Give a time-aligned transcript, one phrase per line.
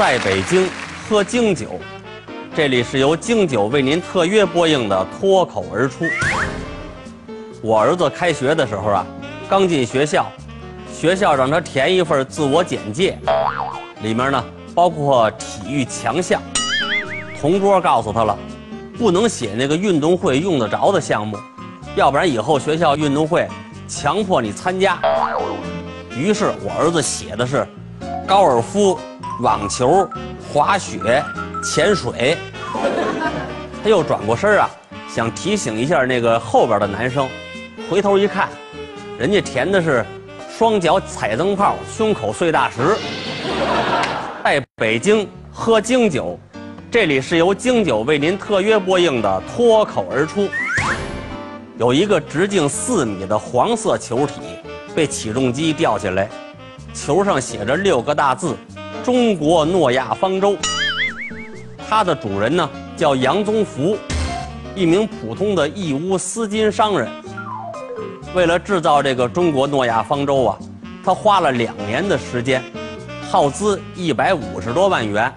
[0.00, 0.66] 在北京
[1.06, 1.78] 喝京酒，
[2.56, 6.06] 这里是由京酒为您特约播映的《脱口而出》。
[7.60, 9.06] 我儿子开学的时候啊，
[9.46, 10.24] 刚进学校，
[10.90, 13.18] 学校让他填一份自我简介，
[14.00, 14.42] 里面呢
[14.74, 16.40] 包括体育强项。
[17.38, 18.34] 同桌告诉他了，
[18.96, 21.36] 不能写那个运动会用得着的项目，
[21.94, 23.46] 要不然以后学校运动会
[23.86, 24.98] 强迫你参加。
[26.16, 27.68] 于是我儿子写的是
[28.26, 28.98] 高尔夫、
[29.40, 30.08] 网球、
[30.52, 31.22] 滑雪、
[31.62, 32.36] 潜水。
[33.82, 34.68] 他又转过身啊，
[35.08, 37.28] 想提醒一下那个后边的男生，
[37.88, 38.48] 回头一看，
[39.18, 40.04] 人家填的是
[40.56, 42.96] 双脚踩灯泡、胸口碎大石。
[44.44, 46.38] 在北京喝京酒，
[46.90, 50.42] 这里是由京酒为您特约播映的《脱口而出》。
[51.78, 54.34] 有一个直径四米的黄色球体。
[54.92, 56.28] 被起重机吊起来，
[56.92, 58.56] 球上写着六个大字
[59.04, 60.56] ：“中国诺亚方舟。”
[61.88, 63.96] 它的主人呢叫杨宗福，
[64.76, 67.08] 一名普通的义乌丝巾商人。
[68.34, 70.58] 为了制造这个中国诺亚方舟啊，
[71.04, 72.62] 他花了两年的时间，
[73.28, 75.32] 耗资一百五十多万元。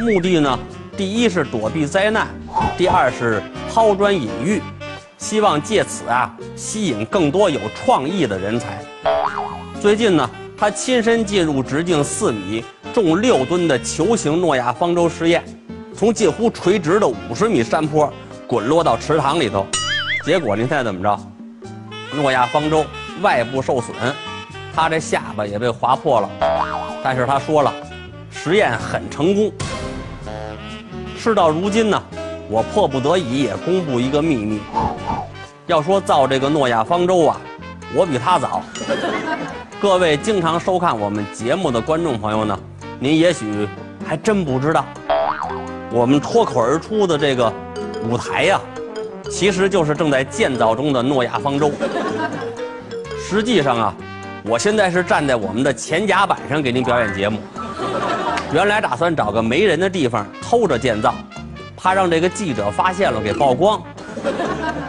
[0.00, 0.58] 目的呢，
[0.96, 2.28] 第一是躲避灾难，
[2.76, 4.60] 第二是抛砖引玉。
[5.16, 8.82] 希望借此啊吸引更多有创意的人才。
[9.80, 15.44] 最近呢，他亲身进入直径四米、重六吨的球形诺亚方舟实验，
[15.94, 18.12] 从近乎垂直的五十米山坡
[18.46, 19.64] 滚落到池塘里头，
[20.24, 21.18] 结果您猜怎么着？
[22.16, 22.84] 诺亚方舟
[23.22, 23.94] 外部受损，
[24.74, 26.28] 他这下巴也被划破了。
[27.02, 27.72] 但是他说了，
[28.30, 29.52] 实验很成功。
[31.16, 32.02] 事到如今呢，
[32.48, 34.60] 我迫不得已也公布一个秘密。
[35.66, 37.40] 要说造这个诺亚方舟啊，
[37.94, 38.62] 我比他早。
[39.80, 42.58] 各位经常收看我们节目的观众朋友呢，
[43.02, 43.66] 您也许
[44.06, 44.84] 还真不知道，
[45.90, 47.50] 我们脱口而出的这个
[48.06, 48.60] 舞台呀，
[49.30, 51.72] 其实就是正在建造中的诺亚方舟。
[53.18, 53.94] 实际上啊，
[54.44, 57.38] 我现在是站在我们的前甲板上给您表演节目。
[58.52, 61.14] 原来打算找个没人的地方偷着建造，
[61.74, 63.82] 怕让这个记者发现了给曝光。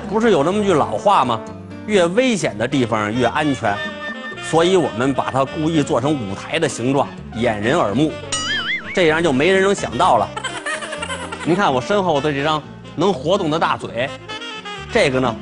[0.09, 1.39] 不是有那么句老话吗？
[1.87, 3.73] 越危险的地方越安全，
[4.51, 8.11] 所以我们把它故意做成舞台的形状，掩人耳目，
[8.93, 10.27] 这样就没人能想到了。
[11.45, 12.61] 您看我身后的这张
[12.93, 14.09] 能活动的大嘴，
[14.91, 15.33] 这个呢，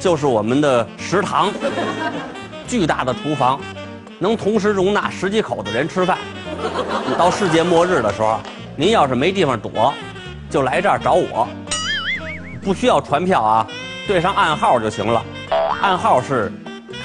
[0.00, 1.52] 就是我们的食堂，
[2.66, 3.60] 巨大的厨房，
[4.18, 6.18] 能同时容纳十几口的人吃饭。
[7.16, 8.40] 到世界末日的时候，
[8.74, 9.94] 您要是没地方躲，
[10.50, 11.46] 就来这儿找我，
[12.60, 13.64] 不需要传票啊。
[14.08, 15.22] 对上暗号就行了，
[15.80, 16.52] 暗号是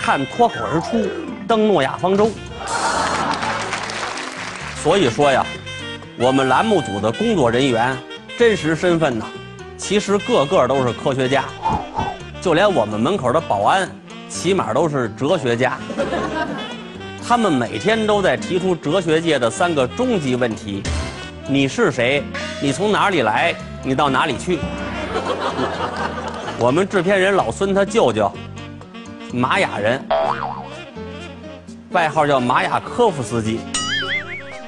[0.01, 1.07] 看脱口而出
[1.47, 2.29] 登诺亚方舟。
[4.83, 5.45] 所以说呀，
[6.17, 7.97] 我们栏目组的工作人员
[8.37, 9.25] 真实身份呢，
[9.77, 11.45] 其实个个都是科学家，
[12.41, 13.89] 就连我们门口的保安，
[14.27, 15.77] 起码都是哲学家。
[17.25, 20.83] 他们每天都在提出哲学界的三个终极问题：
[21.47, 22.21] 你是谁？
[22.61, 23.55] 你从哪里来？
[23.81, 24.59] 你到哪里去？
[26.59, 28.31] 我们制片人老孙他舅舅，
[29.31, 30.05] 玛雅人，
[31.93, 33.59] 外号叫玛雅科夫斯基，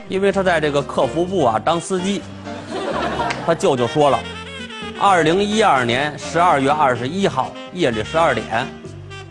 [0.08, 2.22] 因为他在这个客服部啊当司机。
[3.46, 4.20] 他舅舅说了，
[5.00, 8.68] 二零一二年十二月二十一号夜里十二点，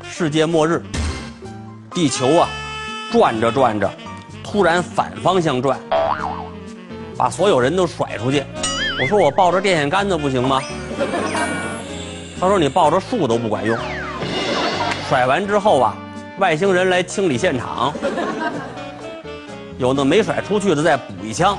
[0.03, 0.83] 世界末日，
[1.93, 2.49] 地球啊
[3.13, 3.89] 转着转着，
[4.43, 5.79] 突然反方向转，
[7.17, 8.43] 把所有人都甩出去。
[9.01, 10.61] 我说我抱着电线杆子不行吗？
[12.41, 13.79] 他说：“你抱着树都不管用，
[15.09, 15.97] 甩完之后啊，
[16.39, 17.93] 外星人来清理现场，
[19.79, 21.57] 有的没甩出去的再补一枪，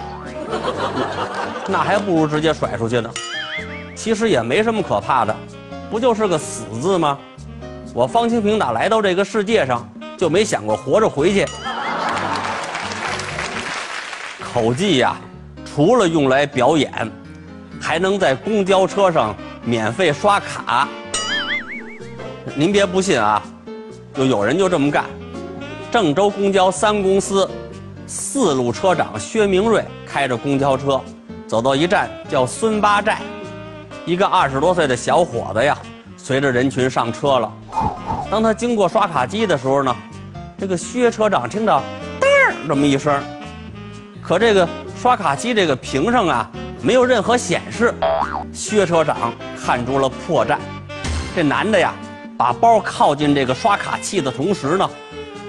[1.68, 3.10] 那还不如直接甩出去呢。
[3.96, 5.36] 其实也没什么可怕的，
[5.90, 7.18] 不就是个死字吗？
[7.94, 11.46] 我方清平打来到这个世界上就没想过活着回去。
[14.54, 15.16] 口技呀，
[15.66, 16.92] 除了用来表演，
[17.82, 19.36] 还能在公交车上。”
[19.68, 20.88] 免费刷卡，
[22.54, 23.42] 您别不信啊，
[24.16, 25.06] 就有人就这么干。
[25.92, 27.50] 郑州公交三公司
[28.08, 31.02] 四路车长薛明瑞开着公交车，
[31.48, 33.22] 走到一站叫孙八寨，
[34.06, 35.78] 一个二十多岁的小伙子呀，
[36.18, 37.52] 随着人群上车了。
[38.30, 39.96] 当他经过刷卡机的时候呢，
[40.58, 41.82] 这个薛车长听到
[42.22, 43.22] “噔”这么一声，
[44.22, 44.68] 可这个
[45.02, 46.50] 刷卡机这个屏上啊，
[46.82, 47.94] 没有任何显示。
[48.54, 49.34] 薛车长。
[49.66, 50.60] 看出了破绽，
[51.36, 51.92] 这男的呀，
[52.38, 54.90] 把包靠近这个刷卡器的同时呢，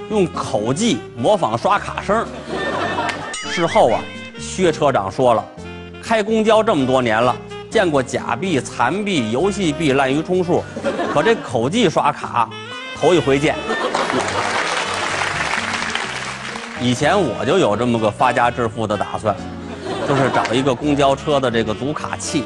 [0.08, 2.24] 用口技模仿刷卡声。
[3.32, 4.00] 事后啊，
[4.38, 5.44] 薛车长说了，
[6.00, 7.34] 开公交这么多年了，
[7.68, 10.62] 见过假币、残币、游戏币、滥竽充数，
[11.12, 12.48] 可这口技刷卡，
[12.96, 13.56] 头一回见。
[16.80, 19.34] 以前我就有这么个发家致富的打算，
[20.06, 22.44] 就是找一个公交车的这个读卡器，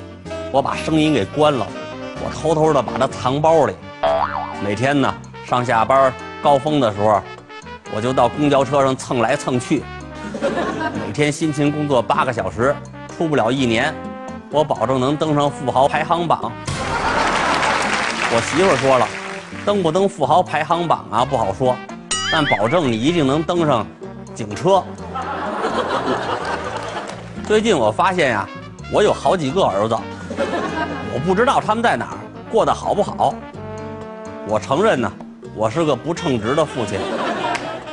[0.50, 1.66] 我把声音给关了，
[2.24, 3.74] 我偷偷的把它藏包里。
[4.62, 5.12] 每天呢，
[5.46, 6.12] 上下班
[6.42, 7.22] 高峰的时候，
[7.94, 9.82] 我就到公交车上蹭来蹭去，
[11.06, 12.76] 每天辛勤工作八个小时，
[13.08, 13.94] 出不了一年，
[14.50, 16.52] 我保证能登上富豪排行榜。
[18.32, 19.08] 我媳妇说了，
[19.64, 21.74] 登不登富豪排行榜啊不好说，
[22.30, 23.86] 但保证你一定能登上。
[24.32, 24.82] 警车。
[27.46, 28.48] 最近我发现呀，
[28.92, 29.98] 我有好几个儿子，
[31.12, 32.18] 我不知道他们在哪儿
[32.50, 33.34] 过得好不好。
[34.46, 35.12] 我承认呢，
[35.54, 36.98] 我是个不称职的父亲。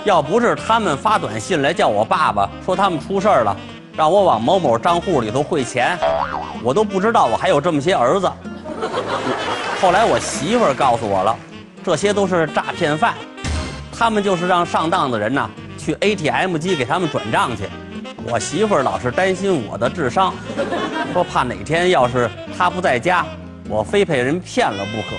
[0.06, 3.56] 要不是他们发短信来叫我爸爸，说他们出事儿了，
[3.96, 5.98] 让我往某某账户里头汇钱，
[6.64, 8.32] 我都不知道我还有这么些儿子。
[9.82, 11.36] 后来我媳妇儿告诉我了，
[11.84, 13.14] 这些都是诈骗犯，
[13.92, 15.50] 他们就是让上当的人呐。
[15.78, 17.64] 去 ATM 机给他们转账去，
[18.26, 20.34] 我媳妇儿老是担心我的智商，
[21.14, 23.26] 说怕哪天要是他不在家，
[23.70, 25.16] 我非被人骗了不可。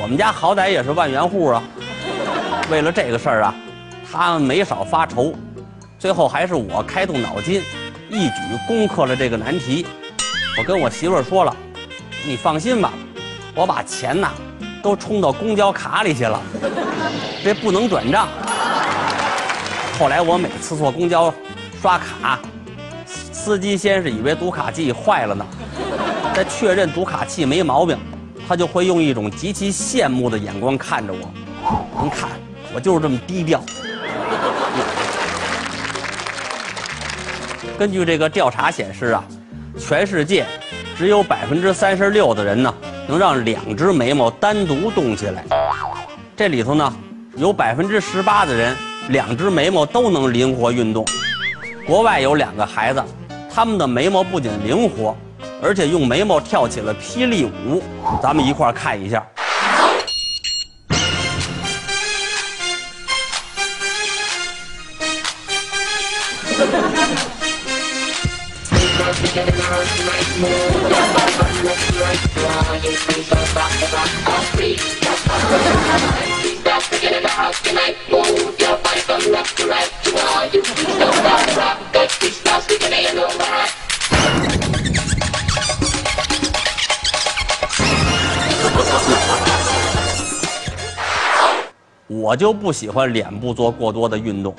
[0.00, 1.62] 我们家好歹也是万元户啊，
[2.70, 3.54] 为了这个事儿啊，
[4.10, 5.34] 他没少发愁。
[5.98, 7.62] 最后还是我开动脑筋，
[8.08, 8.34] 一举
[8.66, 9.86] 攻克了这个难题。
[10.58, 11.54] 我跟我媳妇儿说了，
[12.26, 12.92] 你放心吧，
[13.54, 14.30] 我把钱呐
[14.82, 16.40] 都充到公交卡里去了，
[17.44, 18.26] 这不能转账。
[19.98, 21.32] 后来我每次坐公交
[21.80, 22.40] 刷卡，
[23.04, 25.46] 司机先是以为读卡器坏了呢，
[26.34, 27.96] 再确认读卡器没毛病，
[28.52, 31.20] 他就会用一种极其羡慕的眼光看着我。
[32.02, 32.28] 您看，
[32.74, 33.64] 我就是这么低调。
[37.78, 39.24] 根据这个调查显示啊，
[39.78, 40.44] 全世界
[40.98, 42.74] 只有百分之三十六的人呢
[43.08, 45.42] 能让两只眉毛单独动起来，
[46.36, 46.94] 这里头呢
[47.36, 48.76] 有百分之十八的人。
[49.08, 51.06] 两只眉毛都能灵活运动。
[51.86, 53.02] 国外有两个孩子，
[53.50, 55.16] 他们的眉毛不仅灵活，
[55.62, 57.80] 而且用眉毛跳起了霹雳舞。
[58.20, 59.24] 咱们一块儿看一下。
[92.22, 94.54] 我就不喜欢脸部做过多的运动，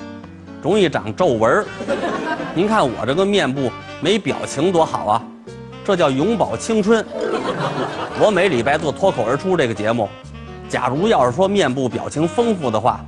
[0.62, 1.64] 容易长皱纹
[2.54, 3.72] 您看我这个面部
[4.02, 5.22] 没表情多好啊，
[5.82, 7.02] 这叫永葆青春。
[8.20, 10.06] 我每礼拜做脱口而出这个节目，
[10.68, 13.02] 假如要是说面部表情丰富的话，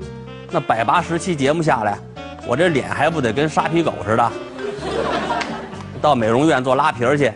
[0.50, 1.99] 那百八十期节目下来，
[2.47, 4.32] 我这脸还不得跟沙皮狗似的？
[6.00, 7.31] 到美容院做拉皮儿去，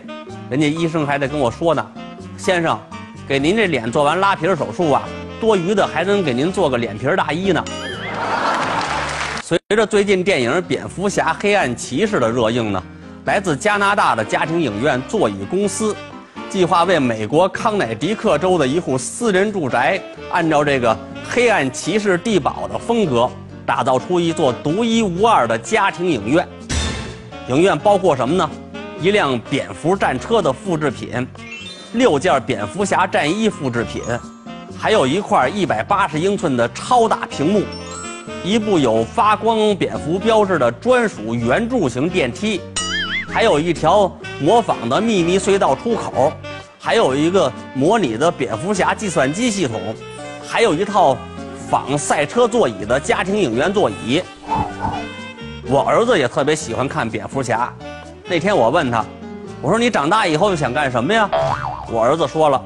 [0.49, 1.85] 人家医生还得跟我说呢，
[2.35, 2.79] 先生，
[3.27, 5.03] 给您这脸做完拉皮儿手术啊，
[5.41, 7.65] 多余的还能给您做个脸皮大衣呢。
[9.43, 12.81] 随着最近电影《蝙蝠侠：黑暗骑士》的热映呢，
[13.25, 15.95] 来自加拿大的家庭影院座椅公司，
[16.47, 19.99] 计划为美国康乃狄克州的一户私人住宅，
[20.31, 20.95] 按照这个
[21.27, 23.27] 黑暗骑士地堡的风格，
[23.65, 26.47] 打造出一座独一无二的家庭影院。
[27.47, 28.47] 影院包括什么呢？
[29.01, 31.27] 一辆蝙蝠战车的复制品，
[31.93, 34.03] 六件蝙蝠侠战衣复制品，
[34.81, 37.61] 还有一块一百八十英寸的超大屏幕。
[38.43, 42.59] 一部有发光蝙蝠标志的专属圆柱形电梯，
[43.31, 46.33] 还有一条模仿的秘密隧道出口，
[46.79, 49.79] 还有一个模拟的蝙蝠侠计算机系统，
[50.47, 51.15] 还有一套
[51.69, 54.23] 仿赛车座椅的家庭影院座椅。
[55.67, 57.71] 我儿子也特别喜欢看蝙蝠侠。
[58.27, 59.05] 那天我问他，
[59.61, 61.29] 我说你长大以后想干什么呀？
[61.91, 62.59] 我儿子说了，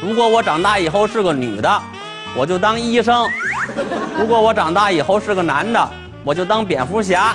[0.00, 1.82] 如果我长大以后是个女的，
[2.36, 3.28] 我就当医生。
[4.16, 5.88] 如果我长大以后是个男的，
[6.22, 7.34] 我就当蝙蝠侠。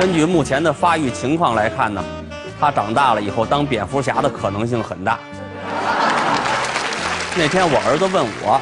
[0.00, 2.02] 根据目前的发育情况来看呢，
[2.58, 5.16] 他长大了以后当蝙蝠侠的可能性很大。
[7.36, 8.60] 那天我儿子问我，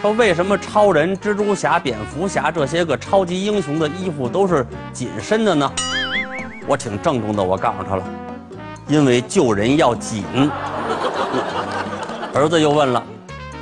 [0.00, 5.72] 说为什么超人、蜘蛛侠、蝙蝠侠这些个超级英雄的衣服都是紧身的呢？
[6.68, 8.04] 我挺郑重的，我告诉他了，
[8.86, 10.24] 因为救人要紧。
[12.34, 13.02] 儿子又问了。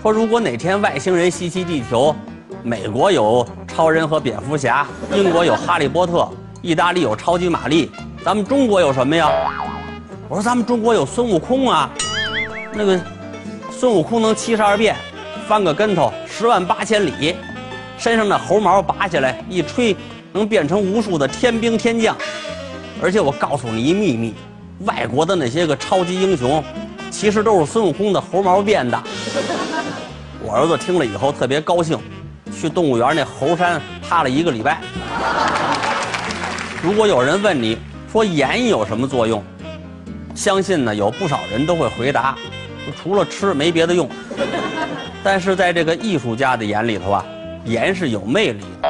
[0.01, 2.15] 说如果哪天外星人袭击地球，
[2.63, 6.29] 美国有超人和蝙蝠侠，英国有哈利波特，
[6.63, 7.91] 意大利有超级玛丽，
[8.25, 9.29] 咱们中国有什么呀？
[10.29, 11.91] 我说咱们中国有孙悟空啊，
[12.73, 13.01] 那个
[13.73, 14.95] 孙悟空能七十二变，
[15.49, 17.35] 翻个跟头十万八千里，
[17.99, 19.97] 身上的猴毛拔下来一吹，
[20.33, 22.17] 能变成无数的天兵天将。
[23.03, 24.35] 而且我告诉你一秘密，
[24.85, 26.63] 外国的那些个超级英雄，
[27.11, 29.03] 其实都是孙悟空的猴毛变的。
[30.43, 31.99] 我儿子听了以后特别高兴，
[32.51, 34.81] 去动物园那猴山趴了一个礼拜。
[36.83, 37.77] 如果有人问你
[38.11, 39.43] 说盐有什么作用？
[40.35, 42.37] 相信呢，有不少人都会回答，
[42.97, 44.09] 除了吃没别的用。
[45.23, 47.25] 但是在这个艺术家的眼里头啊，
[47.67, 48.89] 盐是有魅力的，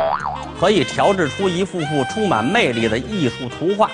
[0.60, 3.90] 可以调制出一幅幅充满魅力的艺术图画。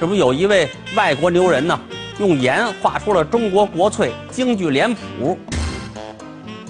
[0.00, 1.78] 这不有一位外国牛人呢，
[2.18, 5.38] 用盐画出了中国国粹京剧脸谱。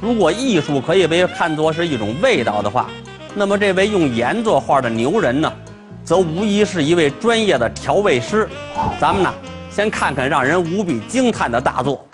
[0.01, 2.89] 如果艺术可以被看作是一种味道的话，
[3.35, 5.53] 那么这位用盐作画的牛人呢，
[6.05, 8.49] 则无疑是一位专业的调味师。
[9.01, 9.35] 咱们呢？
[9.71, 12.05] 先看看让人无比惊叹的大作。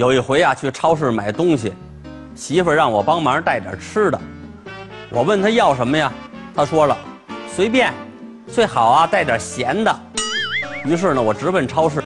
[0.00, 1.74] 有一回啊，去超市买东西，
[2.34, 4.18] 媳妇让我帮忙带点吃的。
[5.10, 6.10] 我问她要什么呀？
[6.56, 6.96] 她说了，
[7.54, 7.92] 随便，
[8.46, 9.94] 最好啊带点咸的。
[10.86, 12.02] 于是呢，我直奔超市，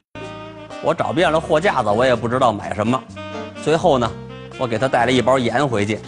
[0.82, 3.00] 我找遍了货架子，我也不知道买什么。
[3.62, 4.10] 最后呢，
[4.58, 6.00] 我给她带了一包盐回去，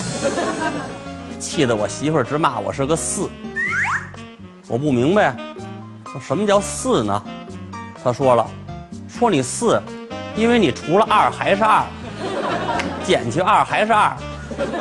[1.38, 3.30] 气得我媳妇直骂我是个四。
[4.66, 5.36] 我不明白，
[6.20, 7.22] 什么叫四呢？
[8.02, 8.44] 她说了，
[9.08, 9.80] 说你四。
[10.36, 11.82] 因为你除了二还是二，
[13.02, 14.14] 减去二还是二，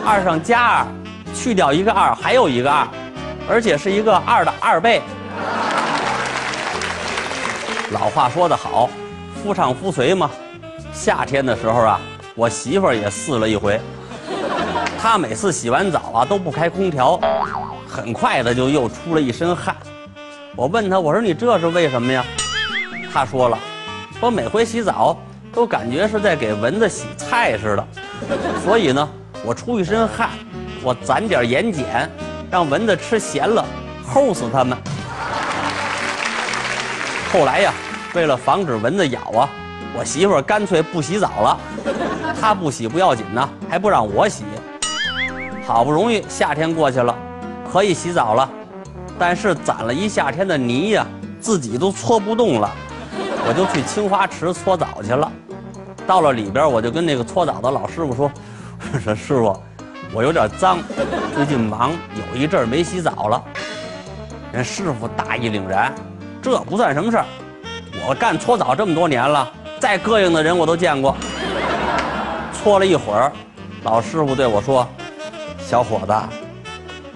[0.06, 0.86] 二上加二，
[1.34, 2.86] 去掉一个二还有一个二，
[3.50, 5.02] 而且是一个二的二倍。
[7.92, 8.90] 老话说得好，
[9.42, 10.30] 夫唱妇随嘛。
[10.92, 12.02] 夏天的时候啊，
[12.36, 13.80] 我媳妇儿也试了一回，
[15.00, 17.18] 她每次洗完澡啊都不开空调，
[17.88, 19.74] 很快的就又出了一身汗。
[20.54, 22.26] 我问她，我说你这是为什么呀？
[23.14, 23.58] 她说了，
[24.20, 25.18] 说每回洗澡。
[25.56, 27.88] 都感觉是在给蚊子洗菜似的，
[28.62, 29.08] 所以呢，
[29.46, 30.30] 我出一身汗，
[30.84, 32.12] 我攒点盐碱，
[32.52, 33.64] 让蚊子吃咸了，
[34.06, 34.78] 齁死它们。
[37.32, 37.74] 后来呀，
[38.14, 39.50] 为了防止蚊子咬啊，
[39.98, 41.58] 我媳妇干脆不洗澡了。
[42.42, 44.44] 她不洗不要紧呢，还不让我洗。
[45.66, 47.16] 好不容易夏天过去了，
[47.72, 48.50] 可以洗澡了，
[49.18, 51.08] 但是攒了一夏天的泥呀，
[51.40, 52.70] 自己都搓不动了，
[53.48, 55.32] 我就去青花池搓澡去了。
[56.08, 58.32] 到了里边，我就跟那个搓澡的老师傅说
[59.04, 59.60] ：“说师傅，
[60.14, 60.78] 我有点脏，
[61.34, 61.92] 最近忙，
[62.32, 63.44] 有一阵儿没洗澡了。”
[64.54, 65.94] 人师傅大义凛然
[66.42, 67.26] ：“这不算什么事儿，
[68.08, 71.16] 我干搓澡这么多年了，再膈应的人我都见过。”
[72.54, 73.32] 搓了一会儿，
[73.84, 74.88] 老师傅对我说
[75.58, 76.14] ：“小伙子，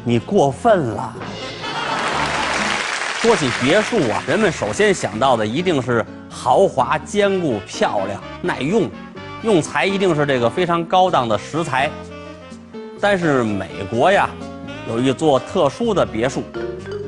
[0.04, 1.14] 你过分了。”
[3.22, 6.04] 说起别墅啊，人们首先想到的一定是。
[6.42, 8.90] 豪华、坚固、漂亮、耐用，
[9.44, 11.90] 用材一定是这个非常高档的石材。
[13.02, 14.30] 但是美国呀，
[14.88, 16.42] 有一座特殊的别墅，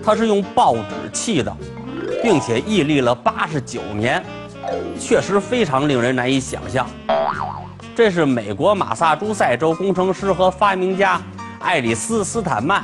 [0.04, 1.56] 它是用报纸砌的，
[2.22, 4.22] 并且屹立了八十九年，
[5.00, 6.86] 确实非常令人难以想象。
[7.96, 11.22] 这是美国马萨诸塞州工程师和发明家
[11.62, 12.84] 爱丽丝·斯坦曼，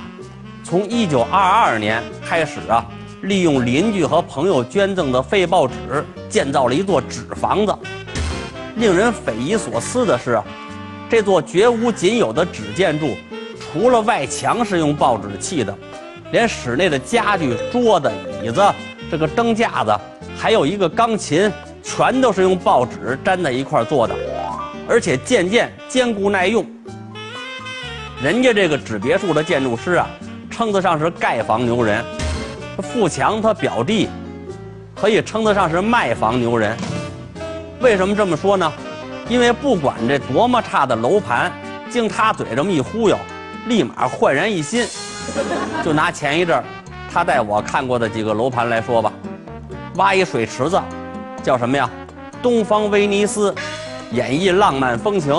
[0.63, 2.85] 从一九二二年开始啊。
[3.21, 5.73] 利用邻居和朋友捐赠的废报纸
[6.29, 7.75] 建造了一座纸房子。
[8.75, 10.39] 令人匪夷所思的是，
[11.09, 13.15] 这座绝无仅有的纸建筑，
[13.59, 15.75] 除了外墙是用报纸砌的，
[16.31, 18.11] 连室内的家具、桌子、
[18.43, 18.61] 椅子、
[19.09, 19.97] 这个灯架子，
[20.37, 24.15] 还有一个钢琴，全都是用报纸粘在一块做的，
[24.87, 26.63] 而且渐渐坚固耐用。
[28.21, 30.07] 人家这个纸别墅的建筑师啊，
[30.51, 32.03] 称得上是盖房牛人。
[32.81, 34.09] 富强他表弟，
[34.95, 36.75] 可以称得上是卖房牛人。
[37.81, 38.71] 为什么这么说呢？
[39.29, 41.51] 因为不管这多么差的楼盘，
[41.89, 43.17] 经他嘴这么一忽悠，
[43.67, 44.87] 立马焕然一新。
[45.83, 46.63] 就拿前一阵
[47.11, 49.11] 他带我看过的几个楼盘来说吧，
[49.95, 50.81] 挖一水池子，
[51.43, 51.89] 叫什么呀？
[52.41, 53.53] 东方威尼斯，
[54.11, 55.35] 演绎浪漫风情。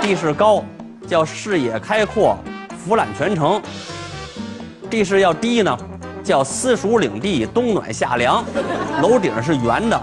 [0.00, 0.64] 地势高，
[1.06, 2.36] 叫视野开阔，
[2.76, 3.60] 俯览全城。
[4.90, 5.78] 地势要低呢？
[6.28, 8.44] 叫私塾领地，冬暖夏凉。
[9.00, 9.98] 楼顶是圆的，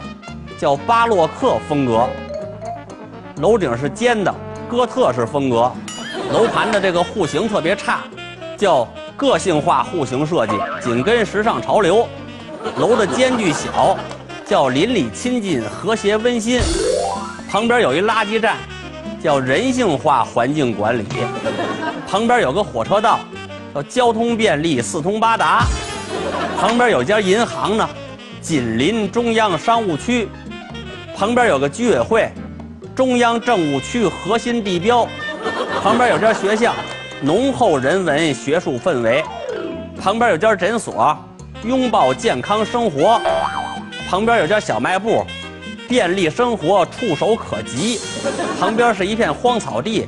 [0.58, 2.08] 叫巴洛克风格。
[3.38, 4.34] 楼顶是尖的，
[4.67, 5.72] 哥特式风格。
[6.34, 8.00] 楼盘的这个户型特别差，
[8.58, 12.08] 叫个性化户型设计，紧跟时尚潮流。
[12.77, 13.96] 楼的间距小，
[14.48, 16.60] 叫邻里亲近、和谐温馨。
[17.51, 18.58] 旁边有一垃圾站，
[19.24, 21.05] 叫人性化环境管理。
[22.10, 23.20] 旁边有个火车道，
[23.75, 25.67] 叫交通便利、四通八达。
[26.59, 27.88] 旁边有家银行呢，
[28.41, 30.27] 紧邻中央商务区。
[31.15, 32.31] 旁边有个居委会，
[32.95, 35.07] 中央政务区核心地标。
[35.83, 36.74] 旁边有家学校，
[37.21, 39.24] 浓厚人文学术氛围。
[40.01, 41.17] 旁边有家诊所，
[41.63, 43.21] 拥抱健康生活。
[44.09, 45.25] 旁边有家小卖部，
[45.88, 48.00] 便利生活，触手可及。
[48.59, 50.07] 旁边是一片荒草地，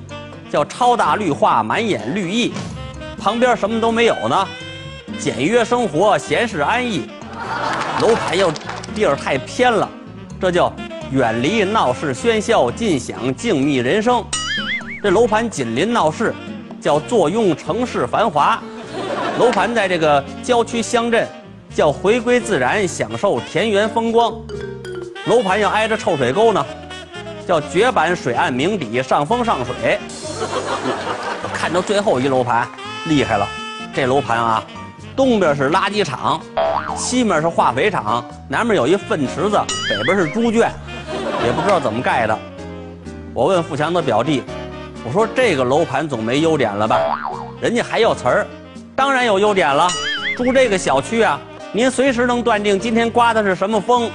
[0.49, 2.53] 叫超大绿化，满眼绿意。
[3.19, 4.47] 旁边什么都没有呢，
[5.19, 7.09] 简约生活，闲适安逸。
[8.01, 8.51] 楼盘又
[8.95, 9.89] 地儿太偏了，
[10.39, 10.71] 这叫
[11.11, 14.23] 远离闹市喧嚣，尽享静谧人生。
[15.01, 16.33] 这楼盘紧邻闹市，
[16.81, 18.59] 叫坐拥城市繁华。
[19.39, 21.27] 楼盘在这个郊区乡镇，
[21.73, 24.33] 叫回归自然，享受田园风光。
[25.25, 26.65] 楼盘要挨着臭水沟呢，
[27.47, 29.99] 叫绝版水岸名邸，上风上水。
[31.53, 32.67] 看到最后一楼盘，
[33.05, 33.47] 厉害了，
[33.93, 34.63] 这楼盘啊，
[35.17, 36.39] 东边是垃圾场，
[36.95, 39.59] 西面是化肥厂，南面有一粪池子，
[39.89, 40.71] 北边是猪圈，
[41.43, 42.37] 也不知道怎么盖的。
[43.33, 44.43] 我问富强的表弟。
[45.03, 46.99] 我说这个楼盘总没优点了吧？
[47.59, 48.47] 人家还要词儿，
[48.95, 49.87] 当然有优点了。
[50.35, 51.39] 住这个小区啊，
[51.71, 54.11] 您随时能断定今天刮的是什么风，